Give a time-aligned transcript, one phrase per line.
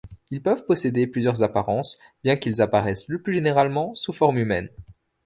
[0.31, 4.67] Ils peuvent posséder plusieurs apparences bien qu’ils apparaissent le plus généralement sous forme humaine.